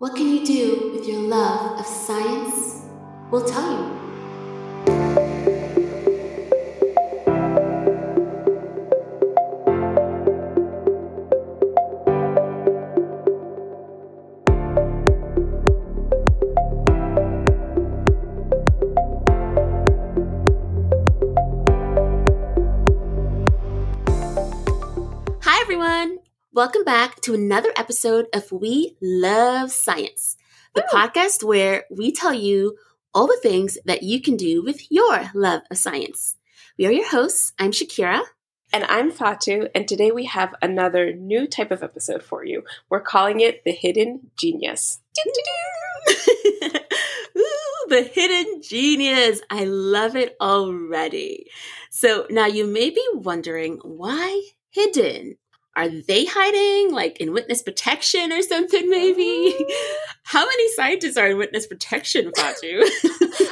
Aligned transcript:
What 0.00 0.16
can 0.16 0.28
you 0.28 0.46
do 0.46 0.92
with 0.94 1.06
your 1.06 1.20
love 1.20 1.78
of 1.78 1.84
science? 1.84 2.86
We'll 3.30 3.44
tell 3.44 3.70
you. 3.70 3.99
Welcome 26.60 26.84
back 26.84 27.22
to 27.22 27.32
another 27.32 27.72
episode 27.74 28.26
of 28.34 28.52
We 28.52 28.94
Love 29.00 29.72
Science, 29.72 30.36
the 30.74 30.84
podcast 30.92 31.42
where 31.42 31.84
we 31.90 32.12
tell 32.12 32.34
you 32.34 32.76
all 33.14 33.26
the 33.26 33.40
things 33.42 33.78
that 33.86 34.02
you 34.02 34.20
can 34.20 34.36
do 34.36 34.62
with 34.62 34.92
your 34.92 35.30
love 35.32 35.62
of 35.70 35.78
science. 35.78 36.36
We 36.76 36.84
are 36.84 36.92
your 36.92 37.08
hosts. 37.08 37.54
I'm 37.58 37.70
Shekerah. 37.70 38.24
And 38.74 38.84
I'm 38.84 39.10
Fatu, 39.10 39.68
and 39.74 39.88
today 39.88 40.10
we 40.10 40.26
have 40.26 40.54
another 40.60 41.14
new 41.14 41.46
type 41.46 41.70
of 41.70 41.82
episode 41.82 42.22
for 42.22 42.44
you. 42.44 42.64
We're 42.90 43.00
calling 43.00 43.40
it 43.40 43.64
The 43.64 43.72
Hidden 43.72 44.30
Genius. 44.38 45.00
Ooh, 47.38 47.86
the 47.88 48.02
hidden 48.02 48.60
genius. 48.60 49.40
I 49.48 49.64
love 49.64 50.14
it 50.14 50.36
already. 50.38 51.46
So 51.88 52.26
now 52.28 52.44
you 52.44 52.66
may 52.66 52.90
be 52.90 53.08
wondering 53.14 53.80
why 53.82 54.42
hidden? 54.68 55.38
Are 55.76 55.88
they 55.88 56.24
hiding 56.26 56.92
like 56.92 57.20
in 57.20 57.32
witness 57.32 57.62
protection 57.62 58.32
or 58.32 58.42
something, 58.42 58.88
maybe? 58.90 59.54
Oh. 59.58 60.14
How 60.24 60.44
many 60.44 60.72
scientists 60.74 61.16
are 61.16 61.28
in 61.28 61.38
witness 61.38 61.66
protection, 61.66 62.32
Fatu? 62.36 62.84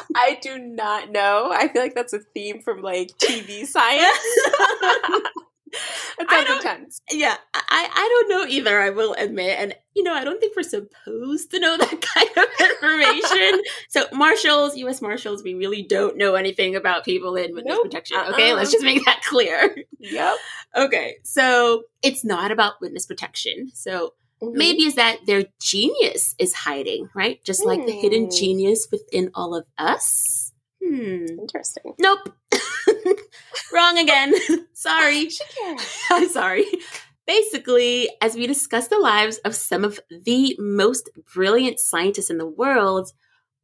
I 0.16 0.38
do 0.42 0.58
not 0.58 1.10
know. 1.12 1.50
I 1.52 1.68
feel 1.68 1.80
like 1.82 1.94
that's 1.94 2.12
a 2.12 2.18
theme 2.18 2.60
from 2.62 2.82
like 2.82 3.10
TV 3.18 3.64
science. 3.66 4.18
That 4.90 5.32
I 6.28 6.36
sounds 6.44 6.46
don't- 6.48 6.56
intense. 6.56 7.00
yeah, 7.10 7.36
I, 7.54 7.60
I 7.94 8.24
don't 8.26 8.28
know 8.30 8.46
either, 8.52 8.80
I 8.80 8.90
will 8.90 9.12
admit. 9.14 9.58
And, 9.58 9.74
you 9.94 10.02
know, 10.02 10.14
I 10.14 10.24
don't 10.24 10.40
think 10.40 10.56
we're 10.56 10.62
supposed 10.62 11.50
to 11.50 11.60
know 11.60 11.76
that 11.76 12.00
kind 12.00 12.30
of 12.36 12.70
information. 12.70 13.62
so, 13.88 14.06
Marshals, 14.12 14.76
U.S. 14.78 15.02
Marshals, 15.02 15.42
we 15.42 15.54
really 15.54 15.82
don't 15.82 16.16
know 16.16 16.34
anything 16.36 16.74
about 16.74 17.04
people 17.04 17.36
in 17.36 17.54
witness 17.54 17.74
Nope. 17.76 17.84
protection. 17.84 18.16
Okay, 18.30 18.50
Uh-uh. 18.50 18.56
let's 18.56 18.72
just 18.72 18.84
make 18.84 19.04
that 19.04 19.20
clear. 19.28 19.76
Yep. 19.98 20.36
Okay, 20.84 21.16
so 21.24 21.84
it's 22.02 22.24
not 22.24 22.50
about 22.50 22.80
witness 22.80 23.06
protection. 23.06 23.70
So 23.74 24.14
Mm-hmm. 24.40 24.56
maybe 24.56 24.84
is 24.84 24.94
that 24.94 25.18
their 25.26 25.46
genius 25.60 26.36
is 26.38 26.54
hiding, 26.54 27.08
right? 27.12 27.42
Just 27.42 27.66
like 27.66 27.84
the 27.86 27.90
hidden 27.92 28.26
Hmm. 28.26 28.30
genius 28.30 28.86
within 28.92 29.32
all 29.34 29.52
of 29.52 29.66
us. 29.78 30.52
Hmm. 30.80 31.26
Interesting. 31.40 31.94
Nope. 31.98 32.32
Wrong 33.72 33.98
again. 33.98 34.34
Sorry. 34.74 35.26
Shekerah. 35.26 36.02
I'm 36.12 36.28
sorry. 36.28 36.64
Basically, 37.26 38.08
as 38.22 38.36
we 38.36 38.46
discuss 38.46 38.86
the 38.86 38.98
lives 38.98 39.38
of 39.38 39.56
some 39.56 39.82
of 39.84 39.98
the 40.08 40.54
most 40.60 41.10
brilliant 41.34 41.80
scientists 41.80 42.30
in 42.30 42.38
the 42.38 42.46
world, 42.46 43.10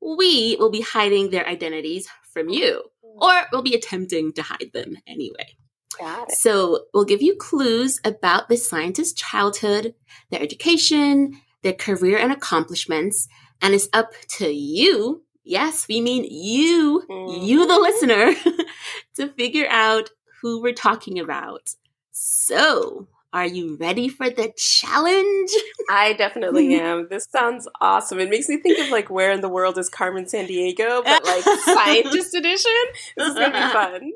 we 0.03 0.57
will 0.59 0.70
be 0.70 0.83
hiding 0.83 1.31
their 1.31 1.47
identities 1.47 2.09
from 2.33 2.48
you, 2.48 2.83
or 3.01 3.42
we'll 3.53 3.62
be 3.62 3.75
attempting 3.75 4.33
to 4.33 4.42
hide 4.42 4.70
them 4.75 4.97
anyway. 5.07 5.57
Got 5.98 6.31
it. 6.31 6.34
So, 6.37 6.84
we'll 6.92 7.05
give 7.05 7.23
you 7.23 7.37
clues 7.37 8.00
about 8.05 8.48
the 8.48 8.56
scientist's 8.56 9.12
childhood, 9.20 9.95
their 10.31 10.42
education, 10.42 11.41
their 11.62 11.73
career 11.73 12.19
and 12.19 12.33
accomplishments, 12.33 13.28
and 13.62 13.75
it's 13.75 13.89
up 13.92 14.12
to 14.39 14.48
you. 14.53 15.23
Yes, 15.45 15.86
we 15.89 16.01
mean 16.01 16.25
you, 16.25 17.03
you, 17.09 17.67
the 17.67 17.75
Mhm. 17.75 17.83
listener, 17.83 18.34
to 19.17 19.28
figure 19.34 19.67
out 19.69 20.11
who 20.42 20.61
we're 20.62 20.73
talking 20.73 21.19
about. 21.19 21.70
So, 22.13 23.08
are 23.33 23.45
you 23.46 23.77
ready 23.80 24.08
for 24.08 24.30
the 24.30 24.52
challenge? 24.57 25.51
I 25.90 26.13
definitely 26.14 26.74
am. 26.80 27.08
This 27.11 27.27
sounds 27.30 27.67
awesome. 27.80 28.20
It 28.20 28.30
makes 28.30 28.48
me 28.48 28.58
think 28.58 28.79
of 28.79 28.90
like 28.90 29.11
where 29.11 29.33
in 29.33 29.40
the 29.40 29.48
world 29.48 29.77
is 29.79 29.89
Carmen 29.89 30.24
Sandiego, 30.27 31.02
but 31.05 31.24
like 31.24 31.45
scientist 31.64 32.35
edition. 32.35 32.73
This 33.17 33.29
is 33.29 33.35
gonna 33.35 33.52
be 33.52 33.73
fun. 33.73 34.13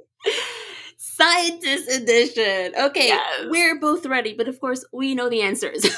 Scientist 1.18 1.90
edition. 1.90 2.74
Okay, 2.78 3.08
Yes. 3.08 3.46
we're 3.50 3.78
both 3.80 4.06
ready, 4.06 4.34
but 4.34 4.46
of 4.48 4.60
course, 4.60 4.84
we 4.92 5.14
know 5.16 5.28
the 5.28 5.42
answers. 5.42 5.82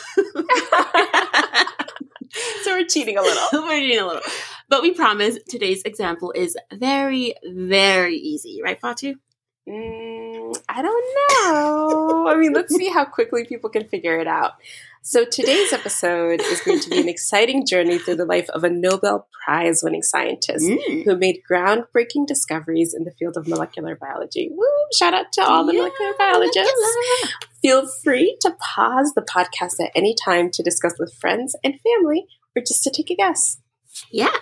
so 2.62 2.72
we're 2.76 2.86
cheating 2.86 3.16
a 3.18 3.22
little. 3.22 3.42
We're 3.66 3.80
doing 3.80 3.98
a 3.98 4.06
little. 4.06 4.22
But 4.68 4.82
we 4.82 4.92
promise 4.92 5.38
today's 5.48 5.82
example 5.82 6.32
is 6.34 6.56
very, 6.72 7.34
very 7.44 8.16
easy, 8.16 8.60
right, 8.62 8.80
Fatu? 8.80 9.16
Mm, 9.68 10.56
I 10.68 10.82
don't 10.82 11.04
know. 11.52 12.28
I 12.28 12.36
mean, 12.36 12.52
let's 12.52 12.74
see 12.74 12.88
how 12.88 13.04
quickly 13.04 13.44
people 13.44 13.70
can 13.70 13.86
figure 13.88 14.18
it 14.18 14.26
out. 14.26 14.52
So, 15.02 15.24
today's 15.24 15.72
episode 15.72 16.42
is 16.42 16.60
going 16.60 16.78
to 16.80 16.90
be 16.90 17.00
an 17.00 17.08
exciting 17.08 17.64
journey 17.66 17.96
through 17.98 18.16
the 18.16 18.26
life 18.26 18.50
of 18.50 18.64
a 18.64 18.70
Nobel 18.70 19.26
Prize 19.44 19.80
winning 19.82 20.02
scientist 20.02 20.66
Mm. 20.68 21.04
who 21.04 21.16
made 21.16 21.40
groundbreaking 21.50 22.26
discoveries 22.26 22.92
in 22.94 23.04
the 23.04 23.12
field 23.18 23.38
of 23.38 23.48
molecular 23.48 23.96
biology. 23.96 24.50
Woo! 24.52 24.66
Shout 24.96 25.14
out 25.14 25.32
to 25.32 25.42
all 25.42 25.64
the 25.64 25.72
Yeah, 25.72 25.78
molecular 25.80 26.12
biologists. 26.18 26.72
molecular. 26.76 27.32
Feel 27.62 27.88
free 28.04 28.36
to 28.42 28.54
pause 28.60 29.14
the 29.14 29.22
podcast 29.22 29.82
at 29.82 29.90
any 29.94 30.14
time 30.22 30.50
to 30.52 30.62
discuss 30.62 30.92
with 30.98 31.14
friends 31.18 31.56
and 31.64 31.74
family 31.80 32.26
or 32.54 32.62
just 32.62 32.82
to 32.84 32.90
take 32.90 33.10
a 33.10 33.14
guess. 33.16 33.56
Yeah. 34.12 34.36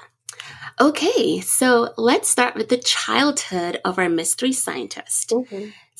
Okay, 0.81 1.41
so 1.41 1.95
let's 1.97 2.29
start 2.29 2.57
with 2.57 2.69
the 2.69 2.77
childhood 2.79 3.81
of 3.85 3.99
our 3.99 4.09
mystery 4.09 4.53
scientist. 4.53 5.33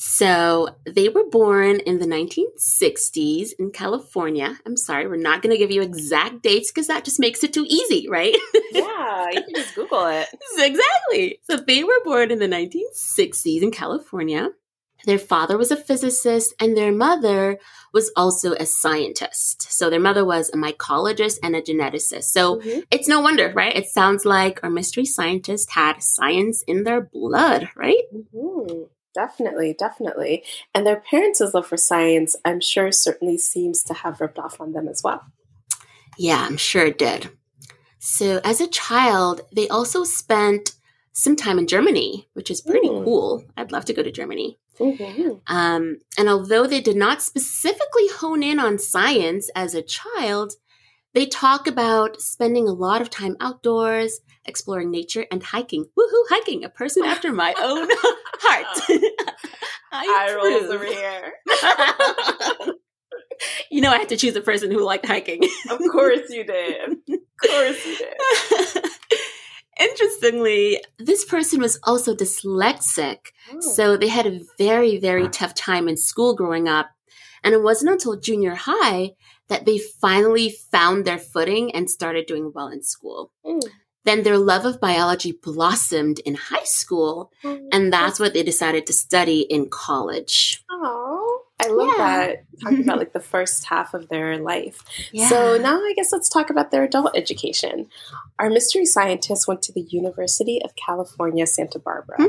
So 0.01 0.69
they 0.85 1.09
were 1.09 1.25
born 1.29 1.81
in 1.81 1.99
the 1.99 2.05
1960s 2.07 3.51
in 3.59 3.71
California. 3.71 4.57
I'm 4.65 4.77
sorry, 4.77 5.05
we're 5.07 5.17
not 5.17 5.41
going 5.41 5.51
to 5.51 5.57
give 5.57 5.71
you 5.71 5.81
exact 5.81 6.41
dates 6.41 6.71
because 6.71 6.87
that 6.87 7.03
just 7.03 7.19
makes 7.19 7.43
it 7.43 7.51
too 7.51 7.65
easy, 7.67 8.07
right? 8.09 8.35
Yeah, 8.71 9.29
you 9.31 9.43
can 9.43 9.55
just 9.55 9.75
Google 9.75 10.05
it. 10.05 10.27
exactly. 10.57 11.41
So 11.49 11.57
they 11.57 11.83
were 11.83 11.99
born 12.05 12.31
in 12.31 12.39
the 12.39 12.47
1960s 12.47 13.61
in 13.61 13.71
California. 13.71 14.51
Their 15.05 15.17
father 15.19 15.57
was 15.57 15.71
a 15.71 15.75
physicist 15.75 16.53
and 16.61 16.77
their 16.77 16.93
mother 16.93 17.57
was 17.93 18.11
also 18.15 18.53
a 18.53 18.65
scientist. 18.65 19.69
So 19.71 19.89
their 19.89 19.99
mother 19.99 20.23
was 20.23 20.49
a 20.49 20.57
mycologist 20.57 21.39
and 21.43 21.55
a 21.57 21.61
geneticist. 21.61 22.25
So 22.25 22.57
Mhm. 22.57 22.83
it's 22.91 23.07
no 23.09 23.19
wonder, 23.19 23.51
right? 23.53 23.75
It 23.75 23.87
sounds 23.87 24.23
like 24.23 24.63
our 24.63 24.69
mystery 24.69 25.05
scientist 25.05 25.71
had 25.71 26.01
science 26.03 26.63
in 26.67 26.83
their 26.83 27.01
blood, 27.01 27.69
right? 27.75 28.03
hmm 28.11 28.83
Definitely, 29.19 29.75
definitely. 29.77 30.43
And 30.73 30.85
their 30.87 31.01
parents' 31.11 31.41
love 31.53 31.67
for 31.67 31.75
science, 31.77 32.35
I'm 32.45 32.61
sure, 32.61 32.89
certainly 32.91 33.37
seems 33.37 33.83
to 33.83 33.93
have 33.93 34.21
rubbed 34.21 34.39
off 34.39 34.61
on 34.61 34.71
them 34.71 34.87
as 34.87 35.01
well. 35.03 35.21
Yeah, 36.17 36.45
I'm 36.47 36.55
sure 36.57 36.85
it 36.85 36.97
did. 36.97 37.29
So 37.99 38.39
as 38.45 38.61
a 38.61 38.67
child, 38.67 39.41
they 39.53 39.67
also 39.67 40.05
spent 40.05 40.71
some 41.11 41.35
time 41.35 41.59
in 41.59 41.67
Germany, 41.67 42.29
which 42.33 42.49
is 42.49 42.61
pretty 42.61 42.87
Mm. 42.87 43.03
cool. 43.03 43.43
I'd 43.57 43.73
love 43.73 43.83
to 43.85 43.93
go 43.93 44.03
to 44.03 44.11
Germany. 44.11 44.57
Mhm. 44.79 45.41
Um, 45.47 45.97
and 46.17 46.29
although 46.29 46.65
they 46.65 46.79
did 46.79 46.95
not 46.95 47.21
specifically 47.21 48.07
hone 48.07 48.41
in 48.41 48.57
on 48.57 48.79
science 48.79 49.49
as 49.53 49.75
a 49.75 49.81
child, 49.81 50.53
they 51.13 51.25
talk 51.25 51.67
about 51.67 52.21
spending 52.21 52.67
a 52.69 52.73
lot 52.73 53.01
of 53.01 53.09
time 53.09 53.35
outdoors, 53.41 54.21
exploring 54.45 54.91
nature, 54.91 55.25
and 55.31 55.43
hiking. 55.43 55.83
Woohoo, 55.97 56.23
hiking! 56.29 56.63
A 56.63 56.69
person 56.69 57.03
after 57.13 57.33
my 57.33 57.53
own 57.61 57.89
heart. 58.41 58.81
Eye 59.91 60.33
rolls 60.35 60.69
over 60.71 60.85
here. 60.85 61.33
you 63.71 63.81
know, 63.81 63.91
I 63.91 63.97
had 63.97 64.09
to 64.09 64.17
choose 64.17 64.35
a 64.35 64.41
person 64.41 64.71
who 64.71 64.83
liked 64.83 65.05
hiking. 65.05 65.43
Of 65.69 65.79
course 65.91 66.29
you 66.29 66.43
did. 66.43 66.91
Of 66.91 67.19
course 67.41 67.85
you 67.85 67.97
did. 67.97 68.85
Interestingly, 69.79 70.83
this 70.97 71.23
person 71.23 71.61
was 71.61 71.79
also 71.83 72.13
dyslexic. 72.13 73.17
Oh. 73.51 73.61
So 73.61 73.97
they 73.97 74.09
had 74.09 74.27
a 74.27 74.41
very, 74.57 74.97
very 74.99 75.29
tough 75.29 75.53
time 75.53 75.87
in 75.87 75.95
school 75.97 76.35
growing 76.35 76.67
up. 76.67 76.89
And 77.43 77.53
it 77.53 77.63
wasn't 77.63 77.91
until 77.91 78.19
junior 78.19 78.55
high 78.55 79.11
that 79.47 79.65
they 79.65 79.79
finally 79.79 80.49
found 80.49 81.05
their 81.05 81.17
footing 81.17 81.73
and 81.73 81.89
started 81.89 82.25
doing 82.27 82.51
well 82.53 82.67
in 82.67 82.83
school. 82.83 83.31
Mm. 83.45 83.61
Then 84.05 84.23
their 84.23 84.37
love 84.37 84.65
of 84.65 84.79
biology 84.79 85.33
blossomed 85.33 86.19
in 86.19 86.35
high 86.35 86.63
school, 86.63 87.31
and 87.71 87.91
that's 87.91 88.19
what 88.19 88.33
they 88.33 88.43
decided 88.43 88.85
to 88.87 88.93
study 88.93 89.41
in 89.41 89.69
college. 89.69 90.63
Oh, 90.71 91.41
I 91.61 91.67
love 91.67 91.87
Yeah. 91.89 91.97
that. 91.97 92.43
Talking 92.63 92.83
about 92.83 92.97
like 93.03 93.11
the 93.13 93.19
first 93.19 93.65
half 93.65 93.93
of 93.93 94.07
their 94.07 94.37
life. 94.37 94.81
So 95.27 95.57
now 95.57 95.75
I 95.77 95.93
guess 95.95 96.13
let's 96.13 96.29
talk 96.29 96.49
about 96.49 96.71
their 96.71 96.85
adult 96.85 97.11
education. 97.17 97.87
Our 98.39 98.49
mystery 98.49 98.85
scientists 98.85 99.47
went 99.47 99.61
to 99.63 99.73
the 99.73 99.81
University 99.89 100.61
of 100.63 100.71
California, 100.77 101.45
Santa 101.45 101.79
Barbara, 101.79 102.15
Hmm. 102.17 102.27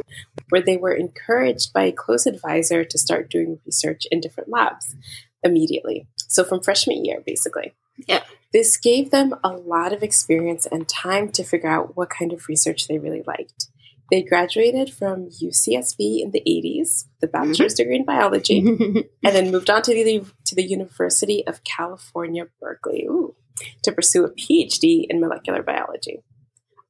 where 0.49 0.63
they 0.63 0.77
were 0.77 0.93
encouraged 0.95 1.73
by 1.73 1.85
a 1.85 1.93
close 1.93 2.27
advisor 2.27 2.85
to 2.85 2.99
start 2.99 3.31
doing 3.31 3.61
research 3.65 4.07
in 4.11 4.21
different 4.21 4.51
labs 4.51 4.97
immediately. 5.45 6.09
So 6.29 6.43
from 6.45 6.61
freshman 6.63 7.05
year, 7.05 7.23
basically. 7.25 7.73
Yeah. 7.97 8.23
This 8.53 8.77
gave 8.77 9.11
them 9.11 9.35
a 9.45 9.51
lot 9.51 9.93
of 9.93 10.03
experience 10.03 10.67
and 10.67 10.89
time 10.89 11.31
to 11.33 11.45
figure 11.45 11.69
out 11.69 11.97
what 11.97 12.11
kind 12.11 12.33
of 12.33 12.49
research 12.49 12.89
they 12.89 12.99
really 12.99 13.23
liked. 13.27 13.69
They 14.11 14.23
graduated 14.23 14.93
from 14.93 15.29
UCSB 15.29 16.21
in 16.21 16.33
the 16.33 16.43
80s, 16.47 17.05
the 17.21 17.29
bachelor's 17.29 17.75
mm-hmm. 17.75 17.77
degree 17.77 17.97
in 17.97 18.05
biology, 18.05 18.59
and 19.25 19.35
then 19.35 19.53
moved 19.53 19.71
on 19.71 19.83
to 19.83 19.95
the, 19.95 20.25
to 20.47 20.55
the 20.57 20.65
University 20.65 21.47
of 21.47 21.63
California, 21.63 22.47
Berkeley, 22.61 23.05
ooh, 23.05 23.37
to 23.85 23.93
pursue 23.93 24.25
a 24.25 24.31
PhD 24.31 25.07
in 25.09 25.21
molecular 25.21 25.63
biology. 25.63 26.25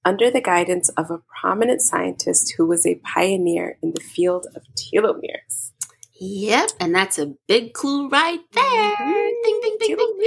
Under 0.02 0.31
the 0.31 0.41
guidance 0.41 0.88
of 0.91 1.11
a 1.11 1.20
prominent 1.41 1.82
scientist 1.82 2.55
who 2.56 2.64
was 2.64 2.87
a 2.87 3.00
pioneer 3.05 3.76
in 3.82 3.93
the 3.93 4.00
field 4.00 4.47
of 4.56 4.62
telomeres. 4.75 5.73
Yep, 6.20 6.70
and 6.81 6.94
that's 6.94 7.19
a 7.19 7.34
big 7.49 7.72
clue 7.72 8.08
right 8.08 8.40
there. 8.52 8.62
Mm-hmm. 8.62 9.28
Ding, 9.43 9.61
ding, 9.62 9.76
ding, 9.81 9.96
ding, 9.96 10.19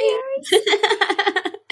ding. 0.52 1.54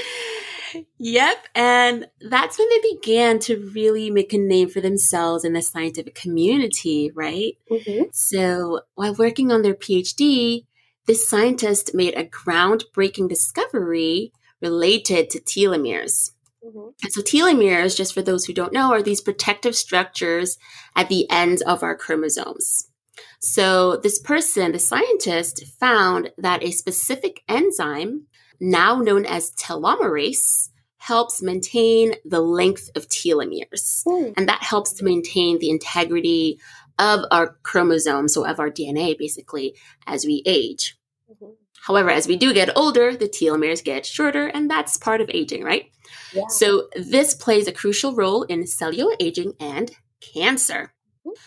Yep. 1.00 1.48
And 1.56 2.08
that's 2.30 2.58
when 2.58 2.70
they 2.70 2.94
began 2.94 3.40
to 3.40 3.72
really 3.74 4.12
make 4.12 4.34
a 4.34 4.38
name 4.38 4.70
for 4.70 4.82
themselves 4.82 5.44
in 5.44 5.54
the 5.54 5.62
scientific 5.62 6.16
community, 6.16 7.12
right? 7.16 7.54
Mm-hmm. 7.70 8.04
So 8.12 8.82
while 8.96 9.16
working 9.16 9.52
on 9.52 9.62
their 9.62 9.74
PhD, 9.74 10.66
this 11.08 11.28
scientist 11.28 11.96
made 11.96 12.14
a 12.14 12.24
groundbreaking 12.24 13.30
discovery 13.30 14.32
related 14.62 15.30
to 15.32 15.40
telomeres. 15.40 16.32
Mm-hmm. 16.64 16.90
And 17.04 17.12
so 17.12 17.22
telomeres, 17.22 17.98
just 17.98 18.14
for 18.14 18.22
those 18.22 18.46
who 18.46 18.54
don't 18.54 18.74
know, 18.74 18.94
are 18.94 19.02
these 19.02 19.22
protective 19.22 19.76
structures 19.76 20.58
at 20.96 21.10
the 21.10 21.30
ends 21.32 21.64
of 21.64 21.82
our 21.82 21.98
chromosomes. 21.98 22.91
So 23.40 23.98
this 23.98 24.20
person, 24.20 24.72
the 24.72 24.80
scientist, 24.80 25.66
found 25.80 26.32
that 26.38 26.64
a 26.64 26.72
specific 26.72 27.44
enzyme 27.48 28.28
now 28.62 29.00
known 29.00 29.26
as 29.26 29.52
telomerase, 29.54 30.70
helps 30.98 31.42
maintain 31.42 32.14
the 32.24 32.40
length 32.40 32.92
of 32.96 33.10
telomeres. 33.10 34.04
Mm. 34.06 34.36
And 34.38 34.48
that 34.48 34.64
helps 34.64 34.94
to 34.94 35.04
maintain 35.04 35.58
the 35.58 35.72
integrity 35.72 36.60
of 37.00 37.22
our 37.32 37.58
chromosomes, 37.64 38.36
so 38.36 38.46
of 38.46 38.60
our 38.60 38.70
DNA, 38.70 39.18
basically, 39.18 39.76
as 40.06 40.26
we 40.26 40.44
age. 40.46 40.96
Mm-hmm. 41.30 41.54
However, 41.82 42.12
as 42.12 42.28
we 42.28 42.36
do 42.36 42.54
get 42.54 42.78
older, 42.78 43.16
the 43.16 43.28
telomeres 43.28 43.84
get 43.84 44.06
shorter, 44.06 44.46
and 44.46 44.70
that's 44.70 44.98
part 44.98 45.22
of 45.22 45.32
aging, 45.34 45.64
right? 45.64 45.86
Yeah. 46.32 46.46
So, 46.50 46.88
this 46.96 47.34
plays 47.34 47.68
a 47.68 47.72
crucial 47.72 48.14
role 48.14 48.44
in 48.44 48.68
cellular 48.68 49.16
aging 49.20 49.54
and 49.60 49.90
cancer. 50.20 50.94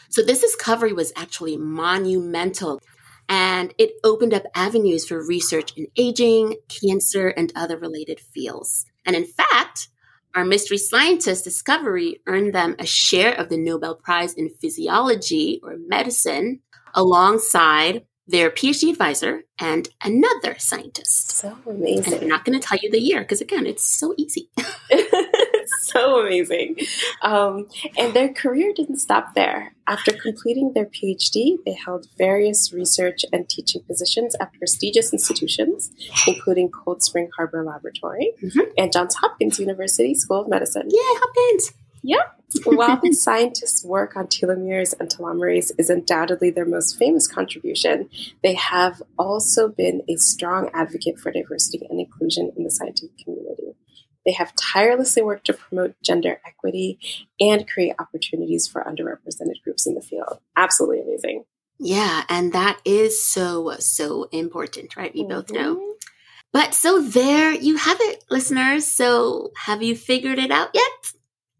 So, 0.08 0.22
this 0.22 0.40
discovery 0.40 0.92
was 0.92 1.12
actually 1.16 1.56
monumental 1.56 2.80
and 3.28 3.74
it 3.78 3.92
opened 4.04 4.34
up 4.34 4.44
avenues 4.54 5.06
for 5.06 5.24
research 5.24 5.72
in 5.76 5.86
aging, 5.96 6.56
cancer, 6.68 7.28
and 7.28 7.52
other 7.56 7.78
related 7.78 8.20
fields. 8.20 8.86
And 9.06 9.16
in 9.16 9.24
fact, 9.24 9.88
our 10.34 10.44
mystery 10.44 10.78
scientist 10.78 11.44
discovery 11.44 12.20
earned 12.26 12.54
them 12.54 12.74
a 12.78 12.86
share 12.86 13.32
of 13.32 13.48
the 13.48 13.56
Nobel 13.56 13.94
Prize 13.94 14.34
in 14.34 14.50
Physiology 14.60 15.60
or 15.62 15.76
Medicine 15.86 16.60
alongside 16.92 18.04
their 18.26 18.50
PhD 18.50 18.90
advisor 18.90 19.42
and 19.58 19.88
another 20.02 20.56
scientist. 20.58 21.30
So 21.30 21.56
amazing. 21.66 22.14
And 22.14 22.22
I'm 22.22 22.28
not 22.28 22.44
going 22.44 22.58
to 22.58 22.66
tell 22.66 22.78
you 22.82 22.90
the 22.90 23.00
year 23.00 23.20
because, 23.20 23.40
again, 23.40 23.66
it's 23.66 23.84
so 23.84 24.14
easy. 24.16 24.50
so 25.92 26.20
amazing. 26.20 26.76
Um, 27.22 27.68
and 27.96 28.14
their 28.14 28.32
career 28.32 28.72
didn't 28.74 28.98
stop 28.98 29.34
there. 29.34 29.74
After 29.86 30.12
completing 30.12 30.72
their 30.72 30.86
PhD, 30.86 31.58
they 31.64 31.74
held 31.74 32.08
various 32.16 32.72
research 32.72 33.24
and 33.32 33.48
teaching 33.48 33.82
positions 33.82 34.34
at 34.40 34.52
prestigious 34.54 35.12
institutions, 35.12 35.92
including 36.26 36.70
Cold 36.70 37.02
Spring 37.02 37.28
Harbor 37.36 37.62
Laboratory 37.62 38.32
mm-hmm. 38.42 38.60
and 38.78 38.92
Johns 38.92 39.16
Hopkins 39.16 39.58
University 39.58 40.14
School 40.14 40.40
of 40.40 40.48
Medicine. 40.48 40.88
Yay, 40.88 40.98
Hopkins! 40.98 41.72
Yep. 42.02 42.40
While 42.64 43.00
the 43.02 43.12
scientists' 43.12 43.84
work 43.84 44.16
on 44.16 44.26
telomeres 44.26 44.94
and 44.98 45.08
telomerase 45.08 45.72
is 45.78 45.90
undoubtedly 45.90 46.50
their 46.50 46.66
most 46.66 46.96
famous 46.98 47.26
contribution, 47.26 48.08
they 48.42 48.54
have 48.54 49.02
also 49.18 49.68
been 49.68 50.02
a 50.08 50.16
strong 50.16 50.70
advocate 50.74 51.18
for 51.18 51.32
diversity 51.32 51.84
and 51.90 51.98
inclusion 51.98 52.52
in 52.56 52.64
the 52.64 52.70
scientific 52.70 53.16
community. 53.18 53.33
They 54.24 54.32
have 54.32 54.54
tirelessly 54.56 55.22
worked 55.22 55.46
to 55.46 55.52
promote 55.52 55.94
gender 56.02 56.40
equity 56.46 56.98
and 57.40 57.68
create 57.68 57.94
opportunities 57.98 58.66
for 58.66 58.82
underrepresented 58.82 59.62
groups 59.62 59.86
in 59.86 59.94
the 59.94 60.00
field. 60.00 60.38
Absolutely 60.56 61.02
amazing. 61.02 61.44
Yeah, 61.78 62.24
and 62.28 62.52
that 62.52 62.80
is 62.84 63.22
so, 63.22 63.74
so 63.78 64.28
important, 64.32 64.96
right? 64.96 65.12
We 65.14 65.22
mm-hmm. 65.22 65.30
both 65.30 65.50
know. 65.50 65.76
Mm-hmm. 65.76 65.90
But 66.52 66.72
so 66.72 67.02
there 67.02 67.52
you 67.52 67.76
have 67.76 67.98
it, 68.00 68.24
listeners. 68.30 68.86
So 68.86 69.50
have 69.56 69.82
you 69.82 69.96
figured 69.96 70.38
it 70.38 70.52
out 70.52 70.70
yet? 70.72 71.12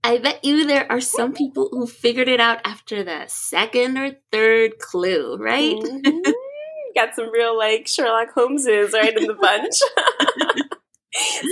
I 0.05 0.19
bet 0.19 0.45
you 0.45 0.67
there 0.67 0.91
are 0.93 1.01
some 1.01 1.33
people 1.33 1.69
who 1.73 1.87
figured 1.87 2.29
it 2.29 2.39
out 2.39 2.61
after 2.65 3.03
the 3.03 3.25
second 3.27 3.99
or 3.99 4.13
third 4.31 4.79
clue, 4.79 5.37
right? 5.37 5.77
Mm-hmm. 5.77 6.31
Got 6.95 7.17
some 7.17 7.33
real 7.33 7.59
like 7.59 7.89
Sherlock 7.89 8.35
Holmeses 8.37 8.93
right 8.93 9.17
in 9.17 9.27
the 9.27 9.35
bunch. 9.35 9.81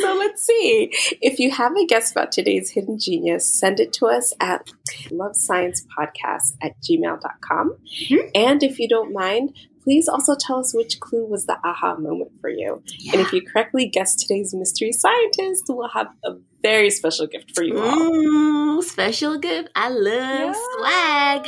so 0.00 0.14
let's 0.19 0.44
see. 0.44 0.91
If 1.20 1.38
you 1.38 1.50
have 1.50 1.76
a 1.76 1.87
guess 1.87 2.11
about 2.11 2.32
today's 2.32 2.70
hidden 2.70 2.99
genius, 2.99 3.47
send 3.47 3.81
it 3.81 3.93
to 3.94 4.06
us 4.06 4.35
at 4.41 4.70
lovesciencepodcast 5.11 6.56
at 6.62 6.73
gmail.com. 6.82 7.76
Mm-hmm. 8.11 8.29
And 8.35 8.62
if 8.62 8.79
you 8.79 8.88
don't 8.88 9.12
mind, 9.12 9.55
please 9.82 10.09
also 10.09 10.35
tell 10.38 10.59
us 10.59 10.75
which 10.75 11.00
clue 11.00 11.26
was 11.26 11.47
the 11.47 11.59
aha 11.64 11.97
moment 11.97 12.32
for 12.41 12.50
you. 12.50 12.82
Yeah. 12.99 13.12
And 13.12 13.20
if 13.20 13.32
you 13.32 13.43
correctly 13.43 13.88
guess 13.88 14.14
today's 14.14 14.55
mystery 14.55 14.93
scientist, 14.93 15.65
we'll 15.69 15.88
have 15.88 16.08
a 16.25 16.37
very 16.62 16.91
special 16.91 17.26
gift 17.26 17.55
for 17.55 17.65
you 17.65 17.79
all. 17.79 18.82
Special 18.82 19.38
gift. 19.38 19.70
I 19.75 19.88
love 19.88 20.05
yeah. 20.05 20.53
swag. 20.76 21.43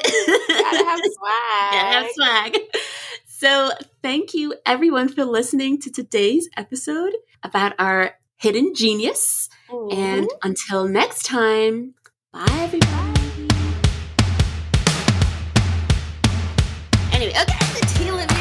Gotta 0.48 0.84
have 0.84 1.00
swag. 1.00 1.72
Gotta 1.72 1.96
have 1.96 2.10
swag. 2.12 2.58
So, 3.36 3.72
thank 4.00 4.32
you 4.32 4.54
everyone 4.64 5.08
for 5.08 5.24
listening 5.24 5.80
to 5.80 5.90
today's 5.90 6.48
episode 6.56 7.12
about 7.42 7.72
our 7.80 8.14
hidden 8.36 8.76
genius. 8.76 9.48
And 9.90 10.30
until 10.44 10.86
next 10.86 11.24
time, 11.24 11.94
bye 12.32 12.46
everybody. 12.48 13.48
Anyway, 17.12 17.32
okay. 17.32 18.33